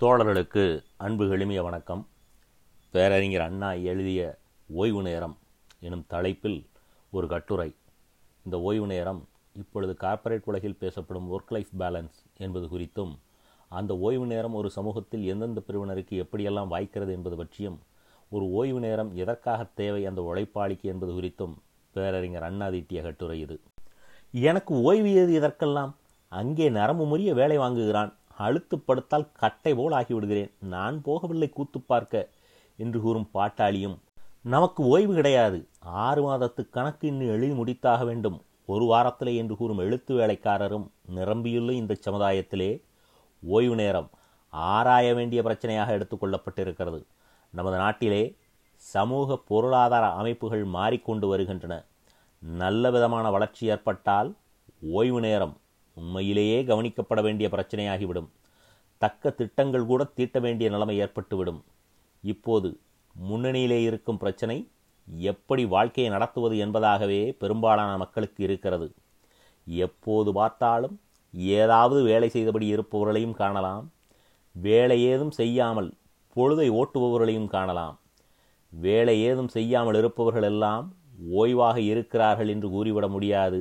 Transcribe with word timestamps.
தோழர்களுக்கு 0.00 0.84
அன்பு 0.96 1.36
எளிமைய 1.36 1.62
வணக்கம். 1.62 2.06
பேரறிஞர் 2.90 3.40
அண்ணா 3.40 3.72
எழுதிய 3.72 4.38
ஓய்வு 4.68 5.02
நேரம் 5.02 5.38
எனும் 5.80 6.04
தலைப்பில் 6.06 6.66
ஒரு 7.10 7.28
கட்டுரை. 7.28 7.74
இந்த 8.44 8.60
ஓய்வு 8.60 8.86
நேரம் 8.86 9.28
இப்பொழுது 9.56 9.94
கார்ப்பரேட் 9.94 10.40
உலகில் 10.44 10.76
பேசப்படும் 10.78 11.38
ஒர்க் 11.38 11.48
லைஃப் 11.48 11.72
பேலன்ஸ் 11.78 12.18
என்பது 12.36 12.66
குறித்தும் 12.66 13.18
அந்த 13.68 13.98
ஓய்வு 13.98 14.26
நேரம் 14.26 14.54
ஒரு 14.54 14.70
சமூகத்தில் 14.70 15.24
எந்தெந்த 15.24 15.62
பிரிவினருக்கு 15.68 16.26
எப்படியெல்லாம் 16.26 16.72
வாய்க்கிறது 16.74 17.10
என்பது 17.10 17.36
பற்றியும் 17.36 17.80
ஒரு 18.28 18.50
ஓய்வு 18.50 18.80
நேரம் 18.80 19.10
எதற்காக 19.14 19.66
தேவை 19.74 20.06
அந்த 20.06 20.20
உழைப்பாளிக்கு 20.20 20.82
என்பது 20.82 21.12
குறித்தும் 21.12 21.54
பேரறிஞர் 21.92 22.42
அண்ணா 22.42 22.68
தீட்டிய 22.68 23.02
கட்டுரை 23.02 23.40
இது. 23.40 23.60
எனக்கு 24.30 24.82
ஓய்வு 24.82 25.14
எது 25.14 25.32
இதற்கெல்லாம் 25.32 25.96
அங்கே 26.28 26.68
நரம்பு 26.70 27.04
முறிய 27.04 27.32
வேலை 27.32 27.58
வாங்குகிறான். 27.58 28.12
அழுத்து 28.38 28.76
படுத்தால் 28.78 29.32
கட்டை 29.32 29.72
போல் 29.74 29.96
ஆகிவிடுகிறேன். 29.98 30.52
நான் 30.74 30.96
போகவில்லை 31.04 31.48
கூத்து 31.50 31.80
பார்க்க 31.80 32.28
என்று 32.76 32.98
கூறும் 33.00 33.30
பாட்டாளியும். 33.34 33.96
நமக்கு 34.42 34.80
ஓய்வு 34.84 35.14
கிடையாது. 35.14 35.58
ஆறு 36.04 36.20
மாதத்து 36.26 36.62
கணக்கு 36.70 37.06
இன்னும் 37.08 37.32
எழுதி 37.34 37.54
முடித்தாக 37.60 38.04
வேண்டும். 38.04 38.38
ஒரு 38.66 38.84
வாரத்திலே 38.84 39.32
என்று 39.36 39.54
கூறும் 39.56 39.78
எழுத்து 39.78 40.12
வேலைக்காரரும் 40.14 40.86
நிரம்பியுள்ள 41.08 41.72
இந்த 41.72 41.94
சமுதாயத்திலே 42.06 42.70
ஓய்வு 43.42 43.74
நேரம் 43.74 44.08
ஆராய 44.52 45.06
வேண்டிய 45.14 45.40
பிரச்சனையாக 45.42 45.94
எடுத்துக்கொள்ளப்பட்டிருக்கிறது 45.96 47.00
நமது 47.52 47.76
நாட்டிலே 47.76 48.22
சமூக 48.82 49.36
பொருளாதார 49.50 50.04
அமைப்புகள் 50.20 50.64
மாறிக்கொண்டு 50.74 51.26
வருகின்றன. 51.28 51.74
நல்ல 52.42 52.90
விதமான 52.90 53.26
வளர்ச்சி 53.30 53.64
ஏற்பட்டால் 53.74 54.28
ஓய்வு 54.92 55.20
நேரம் 55.20 55.54
உண்மையிலேயே 55.98 56.58
கவனிக்கப்பட 56.70 57.20
வேண்டிய 57.26 57.48
பிரச்சனையாகிவிடும். 57.54 58.28
தக்க 59.02 59.30
திட்டங்கள் 59.30 59.90
கூட 59.90 60.02
தீட்ட 60.16 60.38
வேண்டிய 60.40 60.68
நிலைமை 60.70 60.94
ஏற்பட்டுவிடும். 61.00 61.60
இப்போது 62.24 62.68
முன்னணியிலே 63.16 63.78
இருக்கும் 63.88 64.20
பிரச்சனை 64.22 64.56
எப்படி 65.28 65.62
வாழ்க்கையை 65.74 66.08
நடத்துவது 66.12 66.54
என்பதாகவே 66.64 67.20
பெரும்பாலான 67.42 67.92
மக்களுக்கு 67.96 68.40
இருக்கிறது. 68.44 68.88
எப்போது 69.66 70.30
பார்த்தாலும் 70.32 70.96
ஏதாவது 71.56 72.00
வேலை 72.02 72.28
செய்தபடி 72.34 72.66
இருப்பவர்களையும் 72.74 73.38
காணலாம். 73.40 73.86
வேலை 74.54 74.98
ஏதும் 75.10 75.34
செய்யாமல் 75.40 75.90
பொழுதை 76.36 76.68
ஓட்டுபவர்களையும் 76.80 77.50
காணலாம். 77.54 77.96
வேலை 78.72 79.14
ஏதும் 79.22 79.50
செய்யாமல் 79.56 79.98
இருப்பவர்கள் 80.00 80.46
எல்லாம் 80.52 80.86
ஓய்வாக 81.40 81.76
இருக்கிறார்கள் 81.92 82.50
என்று 82.54 82.68
கூறிவிட 82.68 83.06
முடியாது. 83.08 83.60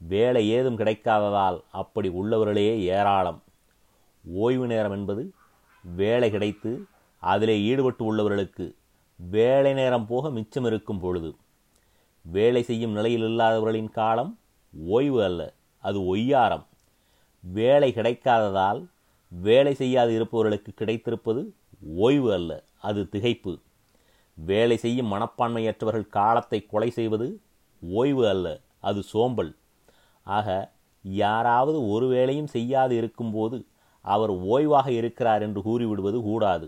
வேலை 0.00 0.50
ஏதும் 0.50 0.78
கிடைக்காததால் 0.78 1.62
அப்படி 1.70 2.08
உள்ளவர்களே 2.08 2.78
ஏராளம். 2.78 3.42
ஓய்வு 4.24 4.66
நேரம் 4.66 4.92
என்பது 4.92 5.32
வேலை 5.82 6.30
கிடைத்து 6.30 6.86
அதிலே 7.18 7.60
ஈடுபட்டு 7.60 8.14
உள்ளவர்களுக்கு 8.14 8.74
வேலை 9.16 9.72
நேரம் 9.72 10.06
போக 10.06 10.30
மிச்சம் 10.30 10.64
இருக்கும் 10.64 11.00
பொழுது. 11.00 11.36
வேலை 12.22 12.62
செய்யும் 12.62 12.92
நிலையில் 12.92 13.22
இல்லாதவர்களின் 13.22 13.90
காலம் 13.90 14.38
ஓய்வு 14.86 15.24
அல்ல 15.24 15.52
அது 15.78 16.16
ஒய்யாரம். 16.16 16.64
வேலை 17.40 17.92
கிடைக்காததால் 17.92 18.86
வேலை 19.28 19.74
செய்யாது 19.74 20.14
இருப்பவர்களுக்கு 20.14 20.72
கிடைத்திருப்பது 20.76 21.46
ஓய்வு 21.96 22.32
அல்ல 22.32 22.62
அது 22.78 23.08
திகைப்பு. 23.12 23.60
வேலை 24.34 24.76
செய்யும் 24.76 25.12
மனப்பான்மையற்றவர்கள் 25.12 26.08
காலத்தை 26.08 26.66
கொலை 26.66 26.90
செய்வது 26.90 27.40
ஓய்வு 27.80 28.28
அல்ல 28.28 28.60
அது 28.80 29.02
சோம்பல். 29.02 29.56
ஆக 30.36 30.48
யாராவது 31.04 31.78
ஒரு 31.88 32.06
வேலையும் 32.08 32.52
செய்யாது 32.54 32.94
இருக்கும்போது 32.96 33.58
அவர் 34.04 34.32
ஓய்வாக 34.52 34.88
இருக்கிறார் 34.88 35.42
என்று 35.42 35.60
கூறிவிடுவது 35.62 36.18
கூடாது. 36.22 36.66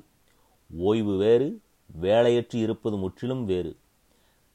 ஓய்வு 0.71 1.15
வேறு 1.17 1.49
வேலையற்று 2.01 2.59
இருப்பது 2.65 2.97
முற்றிலும் 2.97 3.45
வேறு. 3.45 3.73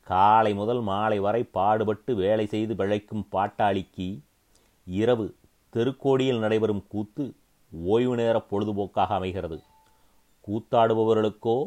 காலை 0.07 0.51
முதல் 0.53 0.81
மாலை 0.81 1.19
வரை 1.19 1.41
பாடுபட்டு 1.57 2.11
வேலை 2.15 2.45
செய்து 2.45 2.73
பிழைக்கும் 2.75 3.27
பாட்டாளிக்கு 3.31 4.07
இரவு 4.87 5.25
தெருக்கோடியில் 5.73 6.39
நடைபெறும் 6.39 6.83
கூத்து 6.87 7.25
ஓய்வு 7.71 8.15
நேர 8.15 8.35
பொழுதுபோக்காக 8.51 9.11
அமைகிறது. 9.19 9.57
கூத்தாடுபவர்களுக்கோ 10.47 11.57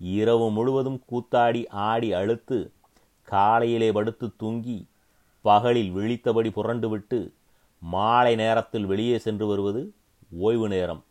இரவு 0.00 0.46
முழுவதும் 0.50 1.00
கூத்தாடி 1.10 1.62
ஆடி 1.88 2.08
அழுத்து 2.12 2.58
காலையிலே 3.32 3.88
படுத்து 3.92 4.26
தூங்கி 4.36 4.76
பகலில் 5.40 5.90
விழித்தபடி 5.96 6.50
புரண்டுவிட்டு 6.50 7.32
மாலை 7.82 8.34
நேரத்தில் 8.34 8.84
வெளியே 8.84 9.18
சென்று 9.18 9.46
வருவது 9.46 9.92
ஓய்வு 10.38 10.68
நேரம் 10.68 11.04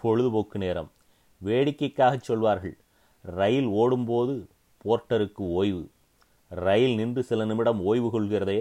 பொழுதுபோக்கு 0.00 0.58
நேரம். 0.58 0.90
வேடிக்கைக்காகச் 1.44 2.26
சொல்வார்கள் 2.28 2.76
ரயில் 3.22 3.66
ஓடும்போது 3.66 4.48
போர்ட்டருக்கு 4.84 5.44
ஓய்வு. 5.58 5.90
ரயில் 6.48 6.94
நின்று 6.94 7.22
சில 7.22 7.44
நிமிடம் 7.44 7.80
ஓய்வு 7.80 8.08
கொள்கிறதே 8.10 8.60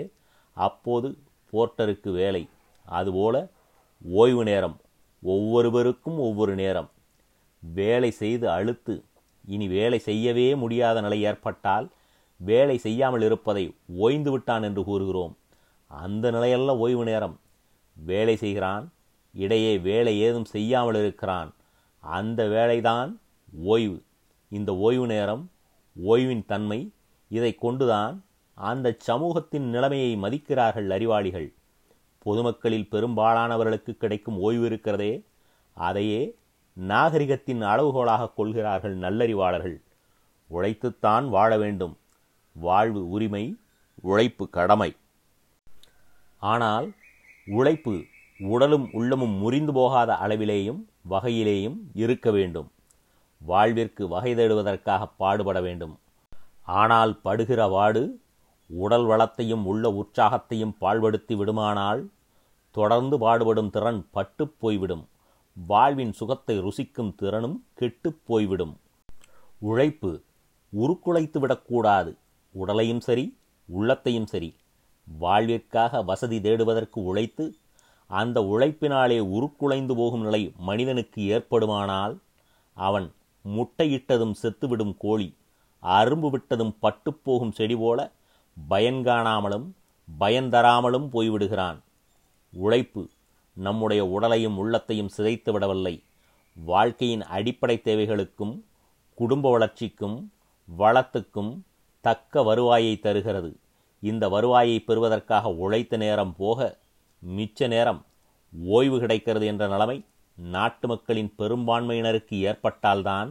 அப்போது 0.54 1.18
போர்ட்டருக்கு 1.54 2.12
வேலை. 2.12 2.50
அதுபோல 2.86 3.48
ஓய்வு 4.02 4.44
நேரம் 4.44 4.78
ஒவ்வொருவருக்கும் 5.22 6.20
ஒவ்வொரு 6.20 6.56
நேரம். 6.56 6.90
வேலை 7.60 8.12
செய்து 8.12 8.50
அழுத்து 8.50 9.04
இனி 9.46 9.68
வேலை 9.68 10.00
செய்யவே 10.00 10.56
முடியாத 10.56 11.02
நிலை 11.02 11.22
ஏற்பட்டால் 11.22 11.88
வேலை 12.38 12.78
செய்யாமல் 12.78 13.22
இருப்பதை 13.22 13.76
ஓய்ந்து 13.88 14.32
விட்டான் 14.32 14.64
என்று 14.64 14.84
கூறுகிறோம். 14.84 15.38
அந்த 15.88 16.32
நிலையல்ல 16.32 16.78
ஓய்வு 16.78 17.04
நேரம். 17.04 17.40
வேலை 17.94 18.36
செய்கிறான் 18.36 18.92
இடையே 19.34 19.78
வேலை 19.78 20.20
ஏதும் 20.20 20.46
செய்யாமல் 20.46 20.96
இருக்கிறான். 20.96 21.54
அந்த 22.00 22.48
வேலைதான் 22.48 23.18
ஓய்வு. 23.64 24.04
இந்த 24.50 24.76
ஓய்வு 24.76 25.08
நேரம் 25.08 25.52
ஓய்வின் 26.04 26.46
தன்மை 26.46 26.92
இதை 27.30 27.56
கொண்டுதான் 27.56 28.24
அந்த 28.54 28.96
சமூகத்தின் 28.98 29.70
நிலைமையை 29.70 30.16
மதிக்கிறார்கள் 30.16 30.90
அறிவாளிகள். 30.90 31.54
பொதுமக்களில் 32.18 32.88
பெரும்பாலானவர்களுக்கு 32.92 33.98
கிடைக்கும் 33.98 34.40
ஓய்வு 34.40 34.66
இருக்கிறதே 34.66 35.24
அதையே 35.74 36.36
நாகரிகத்தின் 36.88 37.62
அளவுகோலாக 37.62 38.34
கொள்கிறார்கள் 38.34 38.98
நல்லறிவாளர்கள். 38.98 39.82
உழைத்துத்தான் 40.50 41.30
வாழ 41.30 41.58
வேண்டும். 41.58 41.98
வாழ்வு 42.56 43.10
உரிமை 43.10 43.58
உழைப்பு 44.02 44.50
கடமை. 44.50 44.96
ஆனால் 46.38 46.94
உழைப்பு 47.46 48.04
உடலும் 48.40 48.90
உள்ளமும் 48.92 49.30
முறிந்து 49.30 49.74
போகாத 49.74 50.14
அளவிலேயும் 50.14 50.84
வகையிலேயும் 51.10 51.78
இருக்க 51.94 52.32
வேண்டும். 52.32 52.72
வாழ்விற்கு 53.38 54.08
வகை 54.08 54.36
தேடுவதற்காக 54.36 55.08
பாடுபட 55.18 55.62
வேண்டும். 55.62 56.00
ஆனால் 56.64 57.20
படுகிற 57.22 57.68
வாடு 57.68 58.20
உடல் 58.68 59.06
வளத்தையும் 59.06 59.66
உள்ள 59.66 59.90
உற்சாகத்தையும் 59.90 60.76
பாழ்படுத்தி 60.82 61.36
விடுமானால் 61.36 62.10
தொடர்ந்து 62.72 63.18
பாடுபடும் 63.18 63.70
திறன் 63.70 64.08
பட்டுப் 64.12 64.60
போய்விடும். 64.60 65.08
வாழ்வின் 65.54 66.14
சுகத்தை 66.14 66.60
ருசிக்கும் 66.60 67.16
திறனும் 67.16 67.66
கெட்டுப் 67.74 68.22
போய்விடும். 68.26 68.80
உழைப்பு 69.60 70.22
உருக்குலைத்து 70.70 71.40
விடக்கூடாது 71.40 72.18
உடலையும் 72.56 73.02
சரி 73.02 73.26
உள்ளத்தையும் 73.70 74.26
சரி 74.26 74.50
வாழ்விற்காக 75.20 76.02
வசதி 76.04 76.38
தேடுவதற்கு 76.40 77.00
உழைத்து 77.04 77.46
அந்த 78.10 78.42
உழைப்பினாலே 78.54 79.20
உருக்குலைந்து 79.36 79.94
போகும் 79.96 80.22
நிலை 80.22 80.42
மனிதனுக்கு 80.58 81.22
ஏற்படுமானால் 81.36 82.16
அவன் 82.78 83.08
முட்டையிட்டதும் 83.46 84.36
செத்துவிடும் 84.42 84.96
கோழி 84.98 85.28
அரும்பு 85.84 86.30
விட்டதும் 86.30 86.76
பட்டுப்போகும் 86.82 87.52
செடி 87.52 87.76
போல 87.76 88.00
பயன்காணாமலும் 88.70 89.68
பயன்தராமலும் 90.20 91.08
போய்விடுகிறான். 91.14 91.80
உழைப்பு 92.54 93.04
நம்முடைய 93.58 94.02
உடலையும் 94.06 94.58
உள்ளத்தையும் 94.58 95.14
சிதைத்து 95.18 95.52
விடவில்லை. 95.52 95.96
வாழ்க்கையின் 96.56 97.24
அடிப்படை 97.36 97.76
தேவைகளுக்கும் 97.84 98.56
குடும்ப 99.18 99.52
வளர்ச்சிக்கும் 99.52 100.18
வளத்துக்கும் 100.80 101.52
தக்க 102.06 102.44
வருவாயை 102.44 102.94
தருகிறது. 103.00 103.52
இந்த 104.10 104.26
வருவாயை 104.34 104.78
பெறுவதற்காக 104.80 105.52
உழைத்த 105.64 105.98
நேரம் 105.98 106.34
போக 106.38 106.60
மிச்ச 107.22 107.68
நேரம் 107.68 108.02
ஓய்வு 108.66 108.98
கிடைக்கிறது 109.00 109.46
என்ற 109.46 109.64
நிலைமை 109.68 109.98
நாட்டு 110.38 110.86
மக்களின் 110.88 111.32
பெரும்பான்மையினருக்கு 111.38 112.36
ஏற்பட்டால்தான் 112.50 113.30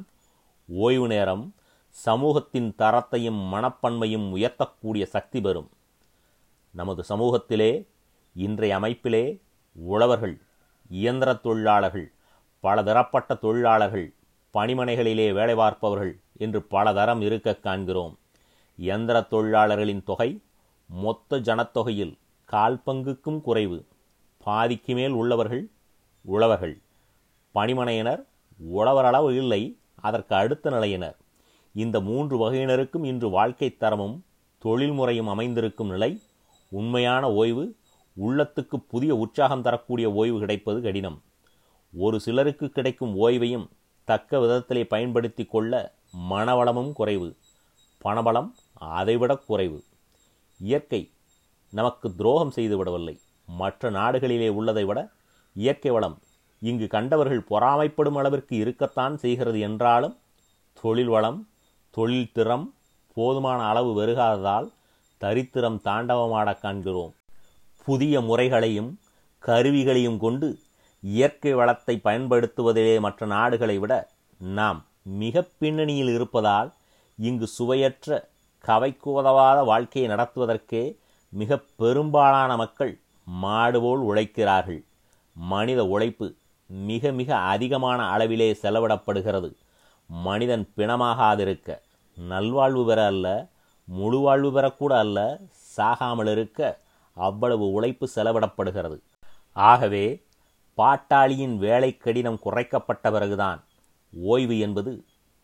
ஓய்வு 0.69 1.07
நேரம் 1.07 1.45
சமூகத்தின் 2.05 2.71
தரத்தையும் 2.79 3.41
மனப்பன்மையும் 3.53 4.27
உயர்த்தக்கூடிய 4.37 5.05
சக்தி 5.15 5.41
பெறும். 5.41 5.69
நமது 6.75 7.03
சமூகத்திலே 7.09 7.71
இன்றைய 8.37 8.79
அமைப்பிலே 8.79 9.25
உழவர்கள் 9.77 10.37
இயந்திர 10.91 11.31
தொழிலாளர்கள் 11.47 12.09
பல 12.61 12.83
தரப்பட்ட 12.83 13.35
தொழிலாளர்கள் 13.35 14.09
பணிமனைகளிலே 14.55 15.29
வேலை 15.33 15.55
பார்ப்பவர்கள் 15.55 16.13
என்று 16.45 16.61
பல 16.75 16.93
தரம் 16.93 17.23
இருக்க 17.29 17.57
காண்கிறோம். 17.67 18.15
இயந்திர 18.77 19.21
தொழிலாளர்களின் 19.21 20.03
தொகை 20.03 20.41
மொத்த 20.87 21.39
ஜனத்தொகையில் 21.39 22.19
கால் 22.45 22.81
பங்குக்கும் 22.87 23.41
குறைவு. 23.41 23.87
பாதிக்கு 24.45 24.95
மேல் 24.95 25.11
உள்ளவர்கள் 25.11 25.71
உழவர்கள். 26.23 26.83
பணிமனையினர் 27.55 28.25
உழவரளவு 28.77 29.37
இல்லை 29.37 29.79
அதற்கு 29.95 30.35
அடுத்த 30.35 30.71
நிலையினர். 30.71 31.17
இந்த 31.73 32.01
மூன்று 32.01 32.37
வகையினருக்கும் 32.39 33.05
இன்று 33.05 33.31
வாழ்க்கை 33.31 33.77
தரமும் 33.77 34.25
தொழில் 34.59 34.93
முறையும் 34.93 35.27
அமைந்திருக்கும் 35.27 35.89
நிலை 35.89 36.21
உண்மையான 36.69 37.33
ஓய்வு 37.33 37.75
உள்ளத்துக்கு 38.27 38.77
புதிய 38.89 39.15
உற்சாகம் 39.15 39.63
தரக்கூடிய 39.63 40.13
ஓய்வு 40.13 40.39
கிடைப்பது 40.39 40.81
கடினம். 40.81 41.23
ஒரு 41.97 42.21
சிலருக்கு 42.21 42.69
கிடைக்கும் 42.69 43.17
ஓய்வையும் 43.17 43.69
தக்க 44.05 44.39
விதத்திலே 44.39 44.85
பயன்படுத்தி 44.85 45.45
கொள்ள 45.45 45.95
மனவளமும் 46.31 46.93
குறைவு. 46.93 47.37
பணபலம் 48.05 48.51
அதைவிட 48.85 49.37
குறைவு. 49.37 49.83
இயற்கை 50.59 51.11
நமக்கு 51.71 52.15
துரோகம் 52.15 52.51
செய்து 52.51 52.77
விடவில்லை 52.77 53.21
மற்ற 53.47 53.91
நாடுகளிலே 53.91 54.49
உள்ளதை 54.49 54.85
விட 54.85 55.11
இயற்கை 55.55 55.91
வளம் 55.91 56.19
இங்கு 56.61 56.87
கண்டவர்கள் 56.87 57.47
பொறாமைப்படும் 57.51 58.17
அளவிற்கு 58.17 58.57
இருக்கத்தான் 58.57 59.19
செய்கிறது 59.19 59.61
என்றாலும் 59.61 60.19
தொழில் 60.81 61.07
வளம் 61.07 61.49
தொழில் 61.91 62.33
திறம் 62.33 62.75
போதுமான 63.15 63.63
அளவு 63.63 63.93
வருகாததால் 63.93 64.73
தரித்திரம் 65.19 65.81
தாண்டவமாடக் 65.85 66.61
காண்கிறோம். 66.61 67.15
புதிய 67.85 68.21
முறைகளையும் 68.21 68.99
கருவிகளையும் 69.39 70.19
கொண்டு 70.19 70.59
இயற்கை 71.01 71.55
வளத்தை 71.55 72.01
பயன்படுத்துவதிலே 72.05 73.01
மற்ற 73.01 73.27
நாடுகளை 73.27 73.79
விட 73.79 74.09
நாம் 74.39 74.85
மிக 75.03 75.49
பின்னணியில் 75.59 76.09
இருப்பதால் 76.09 76.73
இங்கு 77.17 77.47
சுவையற்ற 77.47 78.29
கவைக்கு 78.67 79.09
உதவாத 79.21 79.59
வாழ்க்கையை 79.63 80.07
நடத்துவதற்கே 80.11 80.83
மிக 81.33 81.59
பெரும்பாலான 81.81 82.51
மக்கள் 82.57 82.93
மாடுபோல் 83.27 84.03
உழைக்கிறார்கள். 84.11 84.81
மனித 85.37 85.81
உழைப்பு 85.95 86.27
மிக 86.67 87.11
மிக 87.21 87.31
அதிகமான 87.53 88.01
அளவிலே 88.15 88.51
செலவிடப்படுகிறது. 88.63 89.51
மனிதன் 90.09 90.65
பிணமாகாதிருக்க 90.77 91.69
நல்வாழ்வு 92.17 92.83
பெற 92.87 93.01
அல்ல 93.07 93.27
முழு 93.89 94.19
வாழ்வு 94.19 94.51
பெறக்கூட 94.57 94.93
அல்ல 95.05 95.19
சாகாமல் 95.77 96.31
இருக்க 96.31 96.61
அவ்வளவு 97.17 97.67
உழைப்பு 97.73 98.07
செலவிடப்படுகிறது. 98.15 98.99
ஆகவே 99.71 100.05
பாட்டாளியின் 100.79 101.57
வேலை 101.57 101.91
கடினம் 101.97 102.43
குறைக்கப்பட்ட 102.45 103.11
பிறகுதான் 103.17 103.61
ஓய்வு 104.13 104.57
என்பது 104.59 104.93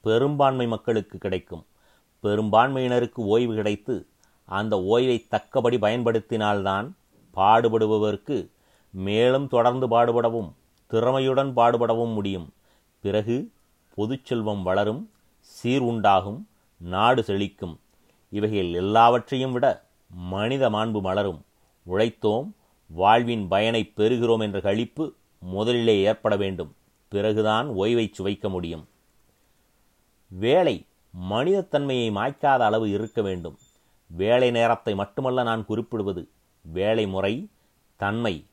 பெரும்பான்மை 0.05 0.67
மக்களுக்கு 0.67 1.19
கிடைக்கும். 1.19 1.65
பெரும்பான்மையினருக்கு 2.23 3.15
ஓய்வு 3.15 3.55
கிடைத்து 3.55 4.07
அந்த 4.45 4.77
ஓய்வை 4.77 5.29
தக்கபடி 5.29 5.79
பயன்படுத்தினால்தான் 5.79 6.91
பாடுபடுபவருக்கு 7.35 8.51
மேலும் 8.91 9.49
தொடர்ந்து 9.49 9.89
பாடுபடவும் 9.89 10.53
திறமையுடன் 10.91 11.53
பாடுபடவும் 11.57 12.13
முடியும். 12.13 12.53
பிறகு 13.01 13.51
பொதுச்செல்வம் 13.97 14.63
வளரும் 14.63 15.11
சீர் 15.39 15.81
உண்டாகும் 15.81 16.49
நாடு 16.77 17.23
செழிக்கும். 17.23 17.77
இவைகள் 18.29 18.73
எல்லாவற்றையும் 18.73 19.53
விட 19.53 19.87
மனித 20.11 20.71
மாண்பு 20.71 21.01
மலரும். 21.01 21.45
உழைத்தோம் 21.87 22.53
வாழ்வின் 22.87 23.49
பயனை 23.49 23.93
பெறுகிறோம் 23.97 24.43
என்ற 24.43 24.61
கழிப்பு 24.61 25.13
முதலிலே 25.39 26.01
ஏற்பட 26.01 26.37
வேண்டும். 26.37 26.75
பிறகுதான் 27.09 27.69
ஓய்வை 27.69 28.13
சுவைக்க 28.19 28.49
முடியும். 28.49 28.89
வேலை 30.29 30.87
மனிதத்தன்மையை 31.31 32.11
மாய்க்காத 32.11 32.59
அளவு 32.59 32.91
இருக்க 32.91 33.23
வேண்டும். 33.23 33.59
வேலை 34.07 34.51
நேரத்தை 34.51 34.95
மட்டுமல்ல 34.95 35.43
நான் 35.43 35.65
குறிப்பிடுவது 35.65 36.29
வேலை 36.61 37.07
முறை 37.07 37.49
தன்மை. 37.97 38.45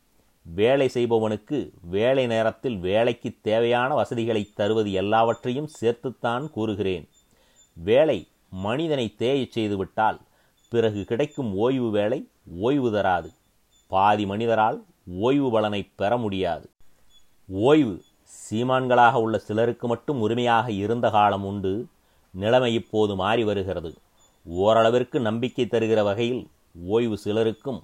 வேலை 0.41 0.87
செய்பவனுக்கு 0.87 1.71
வேலை 1.81 2.27
நேரத்தில் 2.27 2.77
வேலைக்கு 2.77 3.35
தேவையான 3.41 3.93
வசதிகளை 3.93 4.51
தருவது 4.55 4.91
எல்லாவற்றையும் 4.91 5.69
சேர்த்துத்தான் 5.81 6.49
கூறுகிறேன். 6.49 7.09
வேலை 7.73 8.27
மனிதனை 8.49 9.15
தேயச் 9.19 9.51
செய்துவிட்டால் 9.51 10.19
பிறகு 10.69 11.03
கிடைக்கும் 11.03 11.55
ஓய்வு 11.55 11.91
வேலை 11.91 12.27
ஓய்வு 12.59 12.91
தராது. 12.91 13.31
பாதி 13.87 14.25
மனிதரால் 14.25 14.83
ஓய்வு 15.05 15.51
பலனை 15.51 15.89
பெற 15.95 16.17
முடியாது. 16.17 16.69
ஓய்வு 17.47 18.03
சீமான்களாக 18.49 19.13
உள்ள 19.13 19.37
சிலருக்கு 19.37 19.87
மட்டும் 19.87 20.19
உரிமையாக 20.19 20.71
இருந்த 20.71 21.09
காலம் 21.09 21.45
உண்டு. 21.45 21.87
நிலைமை 22.43 22.71
இப்போது 22.73 23.13
மாறி 23.15 23.43
வருகிறது. 23.43 23.91
ஓரளவிற்கு 24.45 25.17
நம்பிக்கை 25.19 25.65
தருகிற 25.65 26.01
வகையில் 26.03 26.43
ஓய்வு 26.87 27.17
சிலருக்கும் 27.17 27.79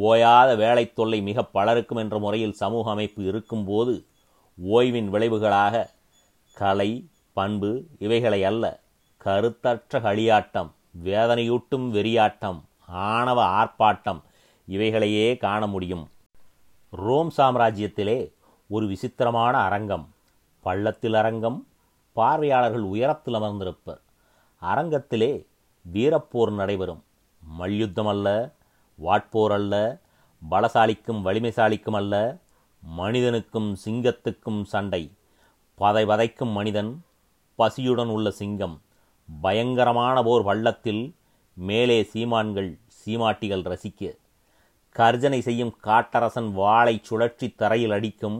ஓயாத 0.00 0.50
வேலை 0.56 0.84
தொல்லை 0.92 1.20
மிக 1.28 1.44
பலருக்கும் 1.56 1.98
என்ற 1.98 2.18
முறையில் 2.18 2.58
சமூக 2.62 2.90
அமைப்பு 2.90 3.20
இருக்கும்போது 3.24 3.94
ஓய்வின் 4.58 5.08
விளைவுகளாக 5.12 5.84
கலை 6.54 6.90
பண்பு 7.32 7.70
இவைகளை 7.98 8.40
அல்ல 8.44 8.64
கருத்தற்ற 9.24 10.00
களியாட்டம் 10.06 10.70
வேதனையூட்டும் 11.04 11.86
வெறியாட்டம் 11.96 12.60
ஆணவ 13.08 13.38
ஆர்ப்பாட்டம் 13.58 14.20
இவைகளையே 14.68 15.26
காண 15.36 15.62
முடியும். 15.66 16.04
ரோம் 17.04 17.30
சாம்ராஜ்யத்திலே 17.36 18.18
ஒரு 18.68 18.86
விசித்திரமான 18.86 19.54
அரங்கம் 19.58 20.04
பள்ளத்தில் 20.60 21.14
அரங்கம் 21.14 21.58
பார்வையாளர்கள் 22.18 22.84
உயரத்தில் 22.94 23.34
அமர்ந்திருப்பர். 23.34 24.00
அரங்கத்திலே 24.62 25.32
வீரப்போர் 25.94 26.52
நடைபெறும். 26.52 27.02
மல்யுத்தம் 27.42 28.06
அல்ல 28.06 28.28
வாட்போர் 28.98 29.54
அல்ல 29.58 29.74
பலசாலிக்கும் 30.50 31.20
வலிமைசாலிக்கும் 31.26 31.98
அல்ல 32.00 32.14
மனிதனுக்கும் 32.98 33.70
சிங்கத்துக்கும் 33.84 34.60
சண்டை. 34.64 35.02
பதை 35.80 36.02
வதைக்கும் 36.06 36.52
மனிதன் 36.52 36.90
பசியுடன் 37.58 38.12
உள்ள 38.16 38.30
சிங்கம். 38.30 38.76
பயங்கரமான 39.40 40.16
போர் 40.22 40.42
வள்ளத்தில் 40.42 41.02
மேலே 41.56 41.98
சீமான்கள் 42.12 42.70
சீமாட்டிகள் 42.98 43.64
ரசிக்க. 43.72 44.12
கர்ஜனை 44.96 45.40
செய்யும் 45.40 45.72
காட்டரசன் 45.84 46.50
வாளை 46.60 46.94
சுழற்றி 47.08 47.48
தரையில் 47.54 47.94
அடிக்கும் 47.96 48.38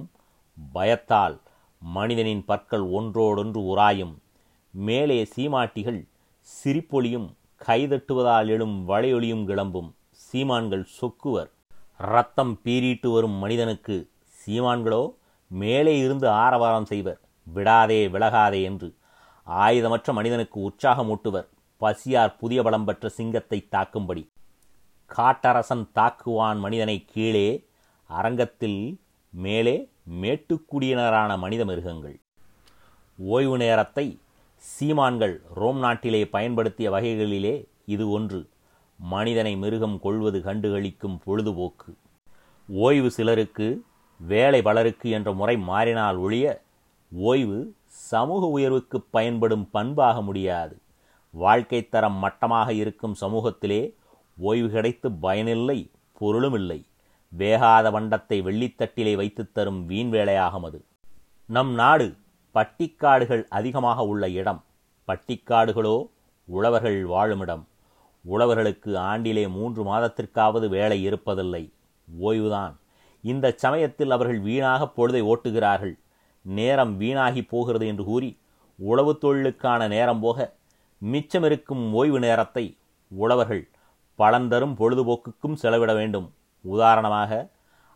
பயத்தால் 0.73 1.37
மனிதனின் 1.79 2.45
பற்கள் 2.45 2.81
ஒன்றோடொன்று 2.81 3.61
உராயும். 3.61 4.15
மேலே 4.71 5.29
சீமாட்டிகள் 5.37 6.09
சிரிப்பொலியும் 6.65 7.29
கைதட்டுவதால் 7.67 8.47
எழும் 8.47 8.89
வளையொலியும் 8.89 9.45
கிளம்பும். 9.45 9.95
சீமான்கள் 10.33 10.85
சொக்குவர். 11.01 11.51
ரத்தம் 11.97 12.61
பீறிட்டு 12.65 13.13
வரும் 13.13 13.31
மனிதனுக்கு 13.31 14.11
சீமான்களோ 14.47 15.15
மேலே 15.49 15.99
இருந்து 15.99 16.29
ஆரவாரம் 16.29 16.85
செய்வர். 16.85 17.21
விடாதே 17.43 18.09
விலகாதே 18.09 18.63
என்று 18.63 18.95
ஆயுதமற்ற 19.47 20.13
மனிதனுக்கு 20.13 20.71
உற்சாகமூட்டுவர். 20.71 21.47
பசியார் 21.77 22.37
புதிய 22.37 22.63
பலம் 22.63 22.85
பெற்ற 22.85 23.09
சிங்கத்தை 23.09 23.69
தாக்கும்படி. 23.73 24.29
காட்டரசன் 25.17 25.89
தாக்குவான் 25.95 26.59
மனிதனை 26.59 27.05
கீழே 27.05 27.69
அரங்கத்தில் 28.07 29.01
மேலே 29.31 29.91
மேட்டுக்குடியினரான 30.07 31.39
மனித 31.39 31.65
மிருகங்கள். 31.65 32.21
ஓய்வு 33.19 33.57
நேரத்தை 33.57 34.19
சீமான்கள் 34.63 35.41
ரோம் 35.55 35.79
நாட்டிலே 35.79 36.27
பயன்படுத்திய 36.27 36.91
வகைகளிலே 36.91 37.69
இது 37.85 38.11
ஒன்று. 38.11 38.49
மனிதனை 38.99 39.57
மிருகம் 39.57 40.01
கொள்வது 40.01 40.39
கண்டுகளிக்கும் 40.39 41.19
பொழுதுபோக்கு. 41.25 41.91
ஓய்வு 42.69 43.11
சிலருக்கு 43.11 43.85
வேலை 44.21 44.63
பலருக்கு 44.63 45.11
என்ற 45.11 45.33
முறை 45.33 45.57
மாறினால் 45.59 46.17
ஒழிய 46.17 46.63
ஓய்வு 47.13 47.75
சமூக 47.87 48.47
உயர்வுக்கு 48.47 49.01
பயன்படும் 49.01 49.71
பண்பாக 49.71 50.23
முடியாது. 50.23 50.77
வாழ்க்கை 51.31 51.89
தரம் 51.89 52.15
மட்டமாக 52.15 52.73
இருக்கும் 52.73 53.17
சமூகத்திலே 53.21 53.95
ஓய்வு 54.39 54.69
கிடைத்து 54.71 55.13
பயனில்லை 55.13 55.91
பொருளும் 56.13 56.55
இல்லை 56.55 56.85
வேகாத 57.39 57.91
வண்டத்தை 57.91 58.43
வெள்ளித்தட்டிலே 58.43 59.15
வைத்துத் 59.15 59.55
தரும் 59.55 59.87
வீண் 59.87 60.13
வேலையாகும் 60.13 60.65
அது. 60.65 60.85
நம் 61.47 61.73
நாடு 61.73 62.17
பட்டிக்காடுகள் 62.55 63.49
அதிகமாக 63.49 64.03
உள்ள 64.03 64.29
இடம். 64.29 64.65
பட்டிக்காடுகளோ 65.09 66.09
உழவர்கள் 66.45 67.05
வாழுமிடம். 67.05 67.65
உழவர்களுக்கு 68.31 68.97
ஆண்டிலே 68.97 69.49
மூன்று 69.49 69.85
மாதத்திற்காவது 69.85 70.69
வேலை 70.69 71.09
இருப்பதில்லை. 71.09 71.73
ஓய்வுதான். 72.21 72.77
இந்த 73.23 73.53
சமயத்தில் 73.57 74.11
அவர்கள் 74.11 74.41
வீணாக 74.41 74.93
பொழுதை 74.97 75.23
ஓட்டுகிறார்கள். 75.23 75.99
நேரம் 76.43 76.97
வீணாகி 76.97 77.43
போகிறது 77.43 77.87
என்று 77.87 78.05
கூறி 78.05 78.39
உழவு 78.79 79.19
தொழிலுக்கான 79.23 79.89
நேரம் 79.89 80.21
போக 80.21 80.55
மிச்சமிருக்கும் 81.05 81.93
ஓய்வு 81.93 82.19
நேரத்தை 82.19 82.77
உழவர்கள் 83.09 83.69
பலந்தரும் 84.19 84.75
பொழுதுபோக்குக்கும் 84.75 85.55
செலவிட 85.55 85.95
வேண்டும். 85.95 86.35
உதாரணமாக 86.61 87.51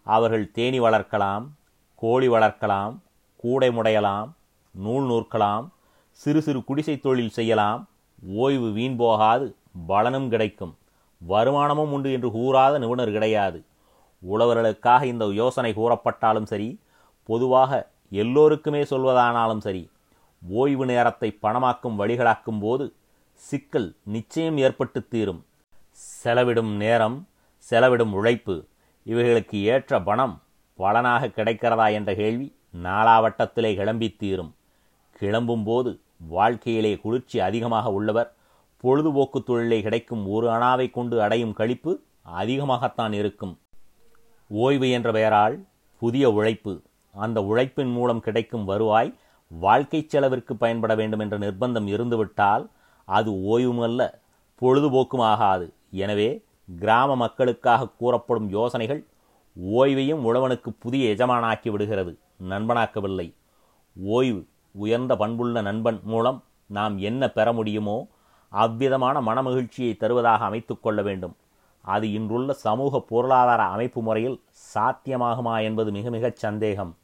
அவர்கள் 0.05 0.51
தேனி 0.51 0.81
வளர்க்கலாம் 0.81 1.49
கோழி 1.95 2.29
வளர்க்கலாம் 2.29 2.99
கூடை 3.37 3.71
முடையலாம் 3.71 4.31
நூல் 4.71 5.07
நூற்கலாம் 5.07 5.67
சிறு 6.11 6.43
சிறு 6.43 6.65
குடிசை 6.65 7.01
தொழில் 7.01 7.31
செய்யலாம் 7.31 7.89
ஓய்வு 8.33 8.71
வீண் 8.71 8.97
போகாது 8.97 9.57
பலனும் 9.87 10.31
கிடைக்கும் 10.31 10.77
வருமானமும் 11.21 11.93
உண்டு 11.93 12.13
என்று 12.13 12.29
கூறாத 12.29 12.79
நிபுணர் 12.79 13.11
கிடையாது. 13.11 13.65
உழவர்களுக்காக 14.23 15.03
இந்த 15.03 15.27
யோசனை 15.27 15.73
கூறப்பட்டாலும் 15.73 16.43
சரி 16.43 16.81
பொதுவாக 17.25 17.91
எல்லோருக்குமே 18.11 18.83
சொல்வதானாலும் 18.83 19.59
சரி 19.59 19.91
ஓய்வு 20.49 20.87
நேரத்தை 20.87 21.39
பணமாக்கும் 21.43 21.99
வழிகளாக்கும் 21.99 22.61
போது 22.61 22.95
சிக்கல் 23.35 23.95
நிச்சயம் 24.05 24.57
ஏற்பட்டு 24.57 25.09
தீரும். 25.09 25.45
செலவிடும் 26.23 26.73
நேரம் 26.77 27.29
செலவிடும் 27.67 28.13
உழைப்பு 28.19 28.55
இவைகளுக்கு 29.07 29.59
ஏற்ற 29.73 30.01
பணம் 30.09 30.35
பலனாக 30.79 31.29
கிடைக்கிறதா 31.37 31.87
என்ற 31.99 32.11
கேள்வி 32.15 32.47
நாலாவட்டத்திலே 32.83 33.71
கிளம்பி 33.79 34.09
தீரும். 34.21 34.53
கிளம்பும்போது 35.21 35.91
வாழ்க்கையிலே 36.35 36.93
குளிர்ச்சி 37.03 37.39
அதிகமாக 37.41 37.91
உள்ளவர் 37.99 38.31
பொழுதுபோக்கு 38.85 39.39
தொழிலை 39.43 39.83
கிடைக்கும் 39.83 40.23
ஒரு 40.27 40.47
அணாவை 40.51 40.87
கொண்டு 40.91 41.17
அடையும் 41.23 41.57
கழிப்பு 41.59 41.93
அதிகமாகத்தான் 42.41 43.13
இருக்கும். 43.13 43.55
ஓய்வு 44.51 44.91
என்ற 44.91 45.09
பெயரால் 45.13 45.57
புதிய 46.03 46.31
உழைப்பு 46.31 46.73
அந்த 47.15 47.39
உழைப்பின் 47.43 47.93
மூலம் 47.93 48.21
கிடைக்கும் 48.21 48.65
வருவாய் 48.65 49.11
வாழ்க்கை 49.51 50.01
செலவிற்கு 50.07 50.53
பயன்பட 50.57 50.93
வேண்டும் 50.95 51.23
என்ற 51.25 51.37
நிர்பந்தம் 51.39 51.89
இருந்துவிட்டால் 51.95 52.65
அது 53.09 53.31
ஓய்வுமல்ல 53.53 54.03
பொழுதுபோக்கும் 54.63 55.25
ஆகாது 55.33 55.67
எனவே 56.05 56.31
கிராம 56.79 57.17
மக்களுக்காக 57.17 57.89
கூறப்படும் 57.89 58.49
யோசனைகள் 58.49 59.07
ஓய்வையும் 59.73 60.25
உழவனுக்கு 60.25 60.69
புதிய 60.79 61.15
எஜமானாக்கி 61.15 61.71
விடுகிறது. 61.71 62.19
நண்பனாக்கவில்லை. 62.49 63.35
ஓய்வு 63.95 64.47
உயர்ந்த 64.73 65.17
பண்புள்ள 65.17 65.61
நண்பன் 65.61 66.01
மூலம் 66.03 66.45
நாம் 66.67 66.99
என்ன 66.99 67.29
பெற 67.29 67.53
முடியுமோ 67.53 68.09
அவ்விதமான 68.49 69.21
மனமகிழ்ச்சியை 69.21 69.97
தருவதாக 69.97 70.45
அமைத்துக்கொள்ள 70.45 71.03
வேண்டும். 71.03 71.37
அது 71.83 72.13
இன்றுள்ள 72.13 72.53
சமூக 72.53 73.01
பொருளாதார 73.01 73.63
அமைப்பு 73.63 74.03
முறையில் 74.03 74.43
சாத்தியமாகுமா 74.75 75.63
என்பது 75.63 75.91
மிக 75.91 76.11
மிகச் 76.11 76.37
சந்தேகம். 76.37 76.97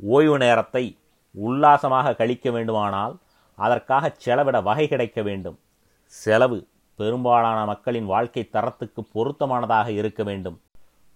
ஓய்வு 0.00 0.38
நேரத்தை 0.38 0.98
உல்லாசமாக 1.32 2.14
கழிக்க 2.14 2.50
வேண்டுமானால் 2.50 3.16
அதற்காக 3.54 4.14
செலவிட 4.16 4.60
வகை 4.60 4.88
கிடைக்க 4.88 5.22
வேண்டும். 5.22 5.58
செலவு 6.06 6.68
பெரும்பாலான 6.96 7.64
மக்களின் 7.64 8.04
வாழ்க்கை 8.04 8.48
தரத்துக்கு 8.52 9.04
பொருத்தமானதாக 9.14 9.88
இருக்க 9.88 10.22
வேண்டும். 10.22 10.60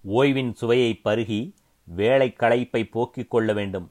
ஓய்வின் 0.09 0.53
சுவையை 0.53 1.01
பருகி 1.05 1.55
வேலை 1.85 2.35
களைப்பை 2.39 2.91
போக்கிக் 2.91 3.31
கொள்ள 3.31 3.53
வேண்டும். 3.53 3.91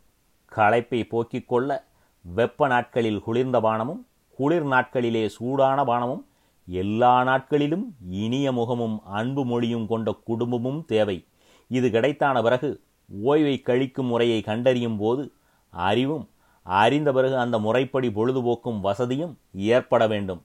களைப்பை 0.56 1.08
போக்கிக் 1.10 1.48
கொள்ள 1.48 1.86
வெப்ப 2.22 2.68
நாட்களில் 2.68 3.20
குளிர்ந்த 3.20 3.62
பானமும் 3.62 4.06
குளிர் 4.36 4.66
நாட்களிலே 4.66 5.28
சூடான 5.28 5.84
பானமும் 5.84 6.26
எல்லா 6.68 7.24
நாட்களிலும் 7.24 7.96
இனிய 8.10 8.52
முகமும் 8.52 9.02
அன்பு 9.06 9.46
மொழியும் 9.46 9.88
கொண்ட 9.88 10.16
குடும்பமும் 10.24 10.86
தேவை. 10.86 11.26
இது 11.68 11.90
கிடைத்தான 11.90 12.42
பிறகு 12.42 12.82
ஓய்வை 13.26 13.62
கழிக்கும் 13.62 14.08
முறையை 14.08 14.42
கண்டறியும் 14.42 14.98
போது 14.98 15.32
அறிவும் 15.70 16.30
அறிந்த 16.64 17.12
பிறகு 17.12 17.38
அந்த 17.38 17.60
முறைப்படி 17.60 18.10
பொழுதுபோக்கும் 18.10 18.80
வசதியும் 18.82 19.38
ஏற்பட 19.54 20.08
வேண்டும். 20.08 20.44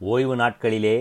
ஓய்வு 0.00 0.36
நாட்களிலே 0.36 0.96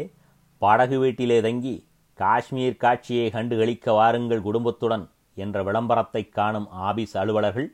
படகு 0.57 0.99
வீட்டிலே 0.99 1.41
தங்கி 1.41 1.75
காஷ்மீர் 2.19 2.77
காட்சியை 2.77 3.29
கண்டு 3.29 3.57
கழிக்க 3.57 3.93
வாருங்கள் 3.93 4.41
குடும்பத்துடன் 4.41 5.09
என்ற 5.37 5.63
விளம்பரத்தை 5.63 6.29
காணும் 6.29 6.67
ஆபீஸ் 6.69 7.17
அலுவலர்கள் 7.17 7.67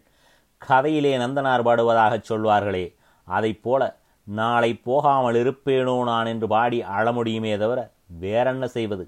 கதையிலே 0.62 1.18
நந்தனார் 1.18 1.64
பாடுவதாகச் 1.64 2.28
சொல்வார்களே 2.30 2.96
அதைப் 3.28 3.64
போல 3.64 3.82
நாளை 4.28 4.74
போகாமல் 4.74 5.36
இருப்பேனோ 5.36 6.04
நான் 6.04 6.26
என்று 6.26 6.48
பாடி 6.48 6.82
அழ 6.82 7.12
முடியுமே 7.12 7.58
தவிர 7.58 7.92
வேறென்ன 8.20 8.68
செய்வது? 8.68 9.06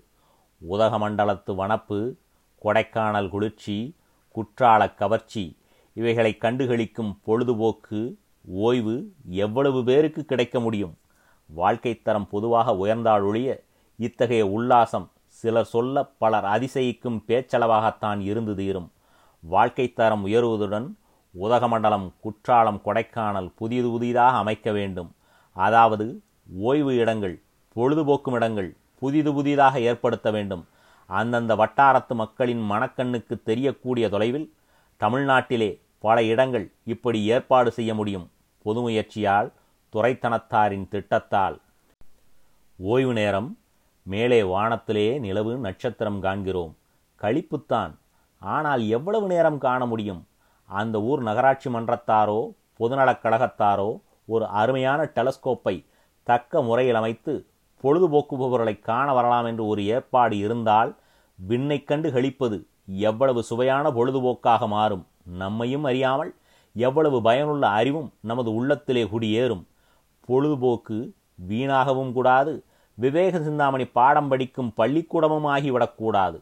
உதகமண்டலத்து 0.62 1.52
வனப்பு 1.56 2.00
கொடைக்கானல் 2.62 3.30
குளிர்ச்சி 3.30 3.96
குற்றால 4.36 4.94
கவர்ச்சி 4.94 5.58
இவைகளை 5.94 6.38
கண்டுகளிக்கும் 6.42 7.14
பொழுதுபோக்கு 7.24 8.18
ஓய்வு 8.48 8.96
எவ்வளவு 9.26 9.84
பேருக்கு 9.84 10.26
கிடைக்க 10.26 10.60
முடியும்? 10.60 10.98
வாழ்க்கை 11.54 11.94
தரம் 12.02 12.28
பொதுவாக 12.34 12.72
உயர்ந்தாலொழிய 12.84 13.50
இத்தகைய 14.00 14.44
உல்லாசம் 14.46 15.08
சிலர் 15.28 15.72
சொல்ல 15.74 16.04
பலர் 16.22 16.46
அதிசயிக்கும் 16.46 17.20
பேச்சளவாகத்தான் 17.28 18.20
இருந்து 18.22 18.54
தீரும். 18.56 18.90
வாழ்க்கை 19.44 19.94
தரம் 19.94 20.24
உயர்வதுடன் 20.28 20.88
உதகமண்டலம் 21.36 22.08
குற்றாலம் 22.20 22.82
கொடைக்கானல் 22.86 23.50
புதிது 23.56 23.90
புதிதாக 23.90 24.38
அமைக்க 24.38 24.72
வேண்டும். 24.72 25.10
அதாவது 25.56 26.06
ஓய்வு 26.70 26.96
இடங்கள் 26.96 27.36
பொழுதுபோக்கும் 27.76 28.34
இடங்கள் 28.34 28.70
புதிது 29.02 29.34
புதிதாக 29.34 29.80
ஏற்படுத்த 29.80 30.32
வேண்டும். 30.32 30.64
அந்தந்த 31.10 31.54
வட்டாரத்து 31.56 32.14
மக்களின் 32.16 32.64
மனக்கண்ணுக்கு 32.72 33.36
தெரியக்கூடிய 33.44 34.06
தொலைவில் 34.10 34.48
தமிழ்நாட்டிலே 35.02 35.72
பல 36.00 36.24
இடங்கள் 36.24 36.66
இப்படி 36.94 37.20
ஏற்பாடு 37.26 37.72
செய்ய 37.72 37.92
முடியும். 37.94 38.30
பொது 38.66 38.82
முயற்சியால் 38.82 39.50
துறைத்தனத்தாரின் 39.94 40.88
திட்டத்தால். 40.92 41.58
ஓய்வு 42.80 43.14
நேரம் 43.14 43.58
மேலே 44.04 44.44
வானத்திலே 44.44 45.20
நிலவு 45.20 45.58
நட்சத்திரம் 45.58 46.20
காண்கிறோம். 46.20 46.74
கழிப்புத்தான் 47.22 47.92
ஆனால் 48.42 48.88
எவ்வளவு 48.88 49.28
நேரம் 49.28 49.58
காண 49.58 49.86
முடியும்? 49.86 50.22
அந்த 50.70 51.02
ஊர் 51.02 51.22
நகராட்சி 51.22 51.70
மன்றத்தாரோ 51.70 52.40
பொதுநலக் 52.80 53.24
கழகத்தாரோ 53.24 53.90
ஒரு 54.26 54.46
அருமையான 54.48 55.04
டெலஸ்கோப்பை 55.16 55.86
தக்க 56.24 56.62
முறையில் 56.62 56.96
அமைத்து 56.96 57.46
பொழுதுபோக்குபவர்களை 57.84 58.80
காண 58.80 59.14
வரலாம் 59.14 59.46
என்று 59.46 59.66
ஒரு 59.66 59.86
ஏற்பாடு 59.86 60.38
இருந்தால் 60.38 60.92
விண்ணை 61.48 61.84
கண்டு 61.84 62.12
கழிப்பது 62.12 62.58
எவ்வளவு 62.86 63.44
சுவையான 63.44 63.92
பொழுதுபோக்காக 63.92 64.68
மாறும் 64.68 65.06
நம்மையும் 65.24 65.84
அறியாமல் 65.84 66.36
எவ்வளவு 66.76 67.22
பயனுள்ள 67.22 67.68
அறிவும் 67.68 68.10
நமது 68.20 68.54
உள்ளத்திலே 68.54 69.04
குடியேறும். 69.04 69.64
பொழுதுபோக்கு 70.28 70.98
வீணாகவும் 71.50 72.12
கூடாது. 72.12 72.54
விவேக 72.98 73.40
சிந்தாமணி 73.40 73.86
பாடம் 73.98 74.28
படிக்கும் 74.28 74.74
பள்ளிக்கூடமும் 74.78 75.48
ஆகிவிடக்கூடாது 75.54 76.40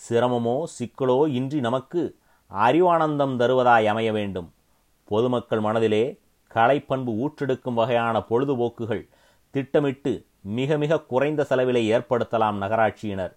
சிரமமோ 0.00 0.56
சிக்கலோ 0.76 1.18
இன்றி 1.28 1.60
நமக்கு 1.60 2.02
அறிவானந்தம் 2.50 3.34
தருவதாய் 3.40 3.86
அமைய 3.86 4.12
வேண்டும். 4.12 4.48
பொதுமக்கள் 5.04 5.60
மனதிலே 5.60 6.04
கலைப்பண்பு 6.54 7.12
ஊற்றெடுக்கும் 7.24 7.78
வகையான 7.80 8.16
பொழுதுபோக்குகள் 8.30 9.02
திட்டமிட்டு 9.54 10.12
மிக 10.40 10.76
மிக 10.76 11.00
குறைந்த 11.00 11.42
செலவிலே 11.44 11.82
ஏற்படுத்தலாம் 11.96 12.58
நகராட்சியினர். 12.62 13.32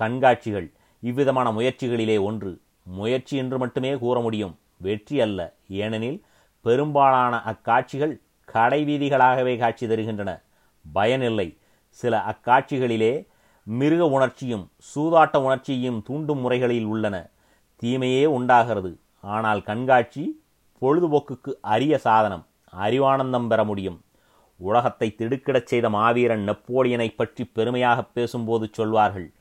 கண்காட்சிகள் 0.00 0.68
இவ்விதமான 1.02 1.46
முயற்சிகளிலே 1.52 2.16
ஒன்று. 2.22 2.52
முயற்சி 2.82 3.34
என்று 3.36 3.58
மட்டுமே 3.58 3.90
கூற 3.98 4.20
முடியும். 4.20 4.54
வெற்றி 4.76 5.20
அல்ல. 5.20 5.40
ஏனெனில் 5.68 6.18
பெரும்பாலான 6.64 7.34
அக்காட்சிகள் 7.52 8.14
கடை 8.44 8.80
வீதிகளாகவே 8.84 9.58
காட்சி 9.58 9.86
தருகின்றன. 9.86 10.42
பயனில்லை 10.92 11.48
சில 11.88 12.22
அக்காட்சிகளிலே 12.32 13.12
மிருக 13.66 14.06
உணர்ச்சியும் 14.06 14.70
சூதாட்ட 14.94 15.36
உணர்ச்சியும் 15.36 16.02
தூண்டும் 16.02 16.38
முறைகளில் 16.38 16.84
உள்ளன. 16.84 17.16
தீமையே 17.76 18.24
உண்டாகிறது. 18.24 18.98
ஆனால் 19.20 19.62
கண்காட்சி 19.62 20.24
பொழுதுபோக்குக்கு 20.80 21.52
அரிய 21.60 21.98
சாதனம். 21.98 22.46
அறிவானந்தம் 22.78 23.48
பெற 23.48 23.64
முடியும். 23.64 23.98
உலகத்தை 24.56 25.14
திடுக்கிடச் 25.18 25.66
செய்த 25.66 25.90
மாவீரன் 25.90 26.44
நெப்போலியனை 26.48 27.08
பற்றி 27.16 27.44
பெருமையாக 27.44 28.02
பேசும்போது 28.02 28.68
சொல்வார்கள் 28.72 29.32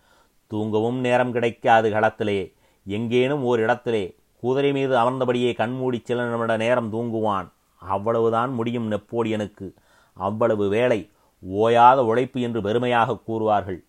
தூங்கவும் 0.48 1.00
நேரம் 1.00 1.32
கிடைக்காது 1.32 1.90
களத்திலே. 1.90 2.54
எங்கேனும் 2.86 3.44
ஓர் 3.44 3.60
இடத்திலே. 3.60 4.16
குதிரை 4.44 4.72
மீது 4.72 4.96
அமர்ந்தபடியே 4.98 5.56
கண்மூடி 5.56 6.02
சில 6.04 6.26
நிமிட 6.30 6.58
நேரம் 6.58 6.90
தூங்குவான். 6.90 7.52
அவ்வளவுதான் 7.88 8.54
முடியும் 8.54 8.92
நெப்போடியனுக்கு 8.92 9.74
அவ்வளவு 10.14 10.70
வேலை 10.70 11.10
ஓயாத 11.50 11.96
உழைப்பு 11.96 12.42
என்று 12.42 12.62
பெருமையாக 12.62 13.18
கூறுவார்கள். 13.28 13.84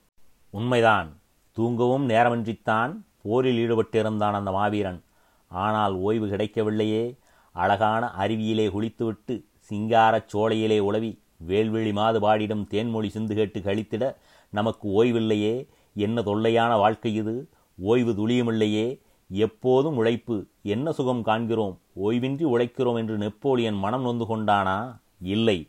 உண்மைதான் 0.50 1.16
தூங்கவும் 1.52 2.08
நேரமின்றித்தான் 2.08 3.00
போரில் 3.22 3.60
ஈடுபட்டிருந்தான் 3.64 4.32
அந்த 4.32 4.50
மாவீரன். 4.50 5.02
ஆனால் 5.48 5.94
ஓய்வு 5.94 6.26
கிடைக்கவில்லையே. 6.26 7.18
அழகான 7.52 8.10
அருவியிலே 8.18 8.70
குளித்துவிட்டு 8.70 9.44
சிங்காரச் 9.70 10.28
சோலையிலே 10.28 10.78
உழவி 10.78 11.22
வேல்விழி 11.48 11.92
மாது 11.92 12.20
பாடிடும் 12.20 12.66
தேன்மொழி 12.70 13.06
சிந்து 13.06 13.34
கேட்டு 13.34 13.60
கழித்திட 13.60 14.16
நமக்கு 14.50 15.04
ஓய்வில்லையே. 15.04 15.68
என்ன 15.94 16.22
தொல்லையான 16.22 16.76
வாழ்க்கை 16.76 17.14
இது. 17.14 17.48
ஓய்வு 17.78 18.12
துளியுமில்லையே. 18.12 19.00
எப்போதும் 19.28 19.96
உழைப்பு. 19.96 20.46
என்ன 20.62 20.92
சுகம் 20.92 21.22
காண்கிறோம்? 21.22 21.78
ஓய்வின்றி 21.92 22.44
உழைக்கிறோம் 22.44 22.96
என்று 22.96 23.18
நெப்போலியன் 23.18 23.74
மனம் 23.74 24.02
நொந்து 24.02 24.24
கொண்டானா? 24.24 24.96
இல்லை. 25.20 25.68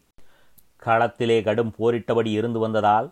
களத்திலே 0.85 1.43
கடும் 1.43 1.71
போரிட்டபடி 1.71 2.31
இருந்து 2.31 2.59
வந்ததால் 2.59 3.12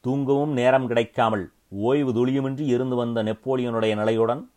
தூங்கவும் 0.00 0.52
நேரம் 0.52 0.86
கிடைக்காமல் 0.86 1.52
ஓய்வு 1.68 2.12
துளியுமின்றி 2.12 2.60
இருந்து 2.60 2.96
வந்த 2.96 3.22
நெப்போலியனுடைய 3.22 3.96
நிலையுடன் 3.96 4.50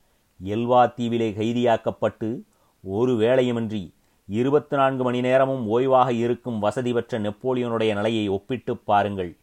எல்வா 0.44 0.94
தீவிலே 0.94 1.32
கைதியாக்கப்பட்டு 1.32 2.42
ஒரு 2.84 3.14
வேளையுமின்றி 3.14 3.94
இருபத்தி 4.28 4.76
நான்கு 4.76 5.04
மணி 5.04 5.22
நேரமும் 5.22 5.70
ஓய்வாக 5.70 6.10
இருக்கும் 6.10 6.60
வசதி 6.60 6.94
பெற்ற 6.94 7.20
நெப்போலியனுடைய 7.20 7.94
நிலையை 7.94 8.28
ஒப்பிட்டுப் 8.28 8.86
பாருங்கள். 8.86 9.38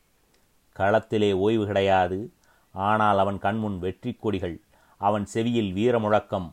களத்திலே 0.78 1.32
ஓய்வு 1.32 1.66
கிடையாது. 1.66 2.32
ஆனால் 2.72 3.18
அவன் 3.18 3.38
கண்முன் 3.38 3.78
வெற்றி 3.78 4.12
கொடிகள் 4.12 4.60
அவன் 5.08 5.24
செவியில் 5.32 5.72
வீர 5.72 5.98
முழக்கம் 5.98 6.48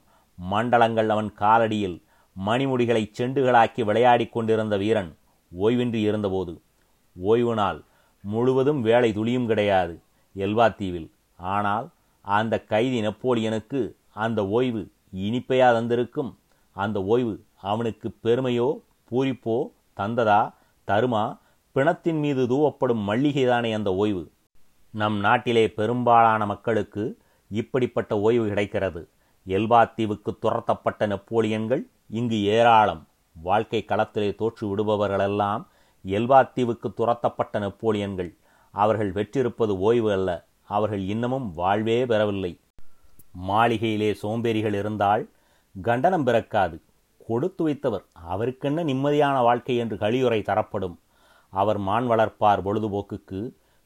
மண்டலங்கள் 0.51 1.10
அவன் 1.10 1.29
காலடியில். 1.39 1.98
மணிமுடிகளை 2.46 3.03
செண்டுகளாக்கி 3.17 3.81
விளையாடிக் 3.84 4.31
கொண்டிருந்த 4.31 4.75
வீரன் 4.77 5.10
ஓய்வின்றி 5.51 6.01
இருந்தபோது. 6.01 6.53
ஓய்வு 7.15 7.53
நாள். 7.55 7.79
முழுவதும் 8.24 8.81
வேலை 8.81 9.10
துளியும் 9.13 9.48
கிடையாது 9.48 9.93
எல்வா 10.36 10.67
தீவில் 10.75 11.10
ஆனால் 11.38 11.88
அந்த 12.22 12.55
கைதி 12.72 13.00
நெப்போலியனுக்கு 13.01 13.81
அந்த 14.13 14.39
ஓய்வு 14.48 14.81
இனிப்பையா 15.15 15.67
தந்திருக்கும்? 15.77 16.31
அந்த 16.75 16.98
ஓய்வு 17.03 17.34
அவனுக்கு 17.62 18.08
பெருமையோ 18.24 18.67
பூரிப்போ 19.10 19.58
தந்ததா 19.98 20.41
தருமா? 20.88 21.24
பிணத்தின் 21.75 22.20
மீது 22.20 22.43
தூவப்படும் 22.48 23.03
மல்லிகைதானே 23.10 23.72
அந்த 23.74 23.89
ஓய்வு? 23.96 24.24
நம் 24.93 25.17
நாட்டிலே 25.20 25.65
பெரும்பாலான 25.72 26.46
மக்களுக்கு 26.46 27.03
இப்படிப்பட்ட 27.51 28.20
ஓய்வு 28.20 28.48
கிடைக்கிறது. 28.48 29.01
எல்பா 29.48 29.93
தீவுக்கு 29.93 30.31
துரத்தப்பட்ட 30.41 31.08
நெப்போலியன்கள் 31.08 31.84
இங்கு 32.10 32.43
ஏராளம். 32.43 33.08
வாழ்க்கை 33.41 33.86
களத்திலே 33.88 34.36
தோற்று 34.36 34.65
விடுபவர்களெல்லாம் 34.67 35.63
எல்பா 36.05 36.39
தீவுக்கு 36.53 36.93
துரத்தப்பட்ட 36.93 37.60
நெப்போலியன்கள். 37.60 38.31
அவர்கள் 38.72 39.12
வெற்றிருப்பது 39.12 39.79
ஓய்வு 39.79 40.12
அல்ல. 40.12 40.46
அவர்கள் 40.63 41.03
இன்னமும் 41.13 41.53
வாழ்வே 41.53 42.05
பெறவில்லை. 42.05 42.60
மாளிகையிலே 43.48 44.12
சோம்பேறிகள் 44.22 44.74
இருந்தால் 44.74 45.29
கண்டனம் 45.81 46.25
பிறக்காது. 46.27 46.81
கொடுத்து 47.27 47.70
வைத்தவர் 47.70 48.05
அவருக்கென்ன 48.13 48.84
நிம்மதியான 48.84 49.41
வாழ்க்கை 49.41 49.77
என்று 49.77 49.96
கழியுறை 49.96 50.41
தரப்படும். 50.41 51.00
அவர் 51.50 51.77
மான் 51.77 52.10
வளர்ப்பார் 52.10 52.62
பொழுதுபோக்குக்கு 52.62 53.39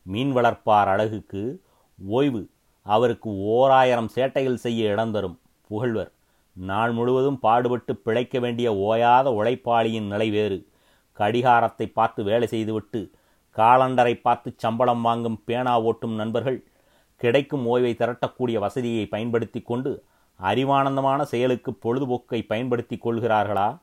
மீன் 0.03 0.35
வளர்ப்பார் 0.35 0.89
அழகுக்கு 0.93 1.61
ஓய்வு 2.07 2.49
அவருக்கு 2.85 3.29
ஓராயிரம் 3.29 4.09
சேட்டைகள் 4.15 4.53
செய்ய 4.53 4.89
இடம் 4.89 5.11
தரும். 5.11 5.39
புகழ்வர். 5.67 6.11
நாள் 6.53 6.91
முழுவதும் 6.91 7.39
பாடுபட்டு 7.39 7.95
பிழைக்க 7.95 8.39
வேண்டிய 8.39 8.71
ஓயாத 8.71 9.27
உழைப்பாளியின் 9.29 10.07
நிலை 10.07 10.29
வேறு. 10.29 10.67
கடிகாரத்தை 11.13 11.87
பார்த்து 11.87 12.23
வேலை 12.23 12.47
செய்துவிட்டு 12.47 13.11
காலண்டரை 13.55 14.21
பார்த்து 14.21 14.53
சம்பளம் 14.57 15.01
வாங்கும் 15.01 15.43
பேனா 15.45 15.81
ஓட்டும் 15.81 16.15
நண்பர்கள் 16.15 16.63
கிடைக்கும் 17.15 17.67
ஓய்வை 17.67 17.93
திரட்டக்கூடிய 17.93 18.59
வசதியை 18.59 19.05
பயன்படுத்தி 19.05 19.61
கொண்டு 19.61 20.03
அறிவானந்தமான 20.41 21.21
செயலுக்கு 21.21 21.71
பொழுதுபோக்கை 21.71 22.45
பயன்படுத்தி 22.45 22.99
கொள்கிறார்களா? 23.03 23.79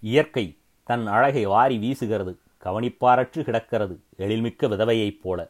இயற்கை 0.00 0.56
தன் 0.84 1.06
அழகை 1.06 1.46
வாரி 1.46 1.78
வீசுகிறது 1.78 2.36
கவனிப்பாரற்று 2.64 3.42
கிடக்கிறது 3.42 4.00
எழில்மிக்க 4.18 4.68
விதவையைப் 4.68 5.20
போல. 5.22 5.48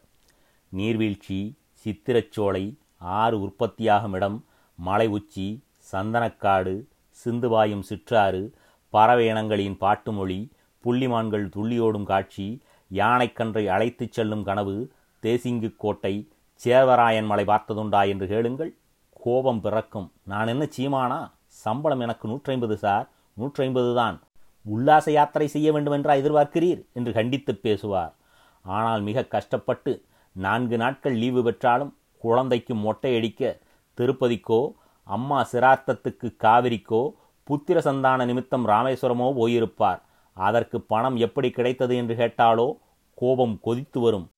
நீர்வீழ்ச்சி 0.69 1.57
சித்திரச்சோலை 1.83 2.78
ஆறு 2.99 3.41
உற்பத்தியாகும் 3.41 4.13
இடம் 4.13 4.45
மலை 4.75 5.07
உச்சி 5.07 5.63
சந்தனக்காடு 5.91 6.85
சிந்துவாயும் 7.25 7.79
சிற்றாறு 7.79 8.55
பறவை 8.89 9.27
இனங்களின் 9.27 9.77
பாட்டு 9.77 10.11
மொழி 10.11 10.51
புள்ளிமான்கள் 10.83 11.45
துள்ளியோடும் 11.55 12.03
காட்சி 12.03 12.61
யானைக்கன்றை 12.93 13.65
அழைத்துச் 13.65 14.11
செல்லும் 14.11 14.43
கனவு 14.43 14.91
தேசிங்கு 15.21 15.75
கோட்டை 15.77 16.27
சேர்வராயன் 16.65 17.25
மலை 17.25 17.45
பார்த்ததுண்டா 17.45 18.07
என்று 18.07 18.27
கேளுங்கள். 18.27 18.75
கோபம் 19.09 19.61
பிறக்கும். 19.61 20.11
நான் 20.25 20.47
என்ன 20.47 20.67
சீமானா? 20.77 21.31
சம்பளம் 21.47 21.99
எனக்கு 21.99 22.27
நூற்றைம்பது 22.27 22.73
சார். 22.73 23.09
நூற்றைம்பது 23.39 23.95
தான். 23.95 24.21
உல்லாச 24.65 25.11
யாத்திரை 25.11 25.47
செய்ய 25.47 25.71
வேண்டுமென்றா 25.71 26.13
எதிர்பார்க்கிறீர்? 26.13 26.85
என்று 26.93 27.13
கண்டித்து 27.13 27.55
பேசுவார். 27.55 28.15
ஆனால் 28.63 29.01
மிக 29.01 29.23
கஷ்டப்பட்டு 29.23 30.05
நான்கு 30.31 30.77
நாட்கள் 30.77 31.13
லீவு 31.13 31.43
பெற்றாலும் 31.43 31.97
குழந்தைக்கு 32.19 32.75
மொட்டையடிக்க 32.75 33.59
திருப்பதிக்கோ 33.97 34.73
அம்மா 35.03 35.47
சிரார்த்தத்துக்கு 35.51 36.35
காவிரிக்கோ 36.43 37.11
புத்திர 37.43 37.77
சந்தான 37.77 38.25
நிமித்தம் 38.25 38.67
ராமேஸ்வரமோ 38.67 39.27
போயிருப்பார். 39.39 40.01
அதற்கு 40.33 40.81
பணம் 40.81 41.15
எப்படி 41.15 41.49
கிடைத்தது 41.49 41.95
என்று 41.95 42.15
கேட்டாலோ 42.15 42.77
கோபம் 43.13 43.59
கொதித்து 43.61 43.99
வரும். 43.99 44.31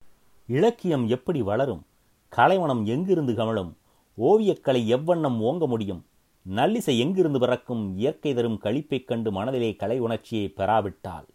இலக்கியம் 0.47 1.07
எப்படி 1.07 1.41
வளரும்? 1.41 1.85
கலைவனம் 2.29 2.85
எங்கிருந்து 2.85 3.33
கமழும்? 3.33 3.73
ஓவியக்கலை 4.17 4.81
எவ்வண்ணம் 4.95 5.39
ஓங்க 5.39 5.67
முடியும்? 5.67 6.05
நல்லிசை 6.55 6.97
எங்கிருந்து 6.97 7.39
பிறக்கும்? 7.39 7.97
இயற்கை 7.97 8.33
தரும் 8.33 8.59
களிப்பைக் 8.63 9.07
கண்டு 9.07 9.31
மனதிலே 9.31 9.75
கலை 9.75 9.99
உணர்ச்சியை 9.99 10.53
பெறாவிட்டால். 10.57 11.27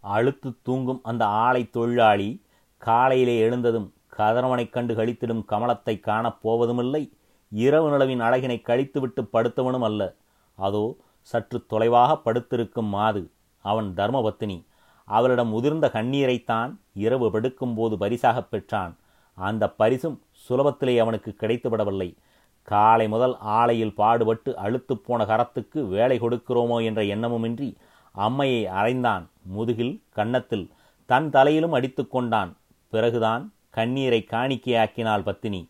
அழுத்து 0.00 0.54
தூங்கும் 0.62 1.00
அந்த 1.02 1.26
ஆலை 1.26 1.70
தொழிலாளி 1.70 2.42
காலையிலே 2.78 3.38
எழுந்ததும் 3.38 3.92
கதிரவனைக் 4.16 4.70
கண்டு 4.70 4.94
கழித்திடும் 4.94 5.44
கமலத்தை 5.48 6.00
காணப் 6.00 6.42
போவதுமில்லை. 6.42 7.12
இரவு 7.50 7.90
நிலவின் 7.90 8.20
அழகினை 8.20 8.62
கழித்துவிட்டு 8.62 9.28
படுத்தவனும் 9.32 9.84
அல்ல. 9.84 10.14
அதோ 10.54 10.96
சற்று 11.20 11.66
தொலைவாக 11.66 12.16
படுத்திருக்கும் 12.16 12.86
மாது 12.86 13.30
அவன் 13.62 13.92
தர்மபத்தினி. 13.96 14.66
அவளிடம் 15.04 15.52
உதிர்ந்த 15.52 15.86
கண்ணீரைத்தான் 15.86 16.76
இரவு 16.94 17.28
படுக்கும்போது 17.28 17.96
பரிசாகப் 17.96 18.50
பெற்றான். 18.50 18.96
அந்த 19.34 19.70
பரிசும் 19.70 20.22
சுலபத்திலே 20.48 20.98
அவனுக்கு 20.98 21.36
கிடைத்துவிடவில்லை. 21.40 22.16
காலை 22.62 23.08
முதல் 23.08 23.36
ஆலையில் 23.44 23.94
பாடுபட்டு 23.94 24.56
அழுத்துப் 24.56 25.04
போன 25.04 25.24
கரத்துக்கு 25.24 25.88
வேலை 25.88 26.20
கொடுக்கிறோமோ 26.20 26.84
என்ற 26.84 27.02
எண்ணமுமின்றி 27.02 27.74
அம்மையை 28.16 28.64
அறைந்தான். 28.64 29.26
முதுகில் 29.42 30.02
கன்னத்தில் 30.10 30.70
தன் 31.04 31.30
தலையிலும் 31.30 31.72
அடித்து 31.72 32.08
கொண்டான். 32.08 32.56
பிறகுதான் 32.88 33.52
கண்ணீரை 33.76 34.20
காணிக்கையாக்கினாள் 34.32 35.26
பத்தினி. 35.28 35.60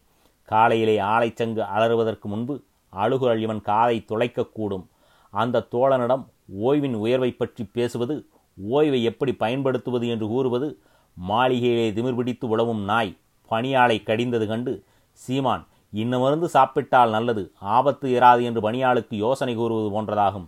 காலையிலே 0.49 0.97
ஆலைச்சங்கு 1.13 1.63
அலறுவதற்கு 1.75 2.27
முன்பு 2.33 2.55
அழுகுரல் 2.93 3.41
இவன் 3.45 3.63
காதை 3.69 3.97
துளைக்கக்கூடும். 4.11 4.85
அந்த 5.33 5.67
தோழனிடம் 5.75 6.25
ஓய்வின் 6.67 6.97
உயர்வை 7.05 7.31
பற்றி 7.33 7.63
பேசுவது 7.77 8.15
ஓய்வை 8.59 9.01
எப்படி 9.03 9.33
பயன்படுத்துவது 9.43 10.07
என்று 10.15 10.27
கூறுவது 10.29 10.69
மாளிகையிலே 11.17 11.89
திமிர் 11.97 12.19
பிடித்து 12.19 12.47
உழவும் 12.53 12.83
நாய் 12.91 13.13
பணியாளை 13.51 13.97
கடிந்தது 14.03 14.47
கண்டு 14.47 14.73
சீமான் 15.19 15.65
இன்னமருந்து 15.93 16.49
சாப்பிட்டால் 16.55 17.13
நல்லது 17.17 17.43
ஆபத்து 17.77 18.07
இராது 18.15 18.43
என்று 18.49 18.61
பணியாளுக்கு 18.61 19.15
யோசனை 19.25 19.55
கூறுவது 19.55 19.89
போன்றதாகும். 19.95 20.47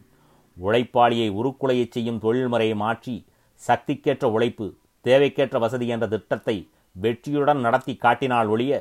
உழைப்பாளியை 0.57 1.29
உருக்குலையச் 1.41 1.95
செய்யும் 1.95 2.23
தொழில்முறையை 2.25 2.77
மாற்றி 2.85 3.15
சக்திக்கேற்ற 3.63 4.25
உழைப்பு 4.37 4.67
தேவைக்கேற்ற 5.05 5.57
வசதி 5.65 5.87
என்ற 5.95 6.07
திட்டத்தை 6.15 6.57
வெற்றியுடன் 7.01 7.61
நடத்தி 7.61 7.95
காட்டினால் 7.97 8.47
ஒழிய 8.47 8.73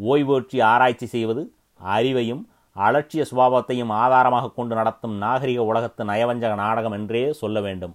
ஓய்வேற்றி 0.00 0.62
ஆராய்ச்சி 0.62 1.06
செய்வது 1.06 1.42
அறிவையும் 1.84 2.42
அலட்சிய 2.76 3.24
சுபாவத்தையும் 3.30 3.92
ஆதாரமாக 4.02 4.50
கொண்டு 4.50 4.74
நடத்தும் 4.74 5.16
நாகரிக 5.16 5.64
உலகத்து 5.64 6.04
நயவஞ்சக 6.04 6.54
நாடகம் 6.54 6.92
என்றே 6.92 7.32
சொல்ல 7.32 7.60
வேண்டும். 7.60 7.94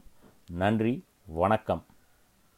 நன்றி 0.51 0.93
வணக்கம். 1.25 1.83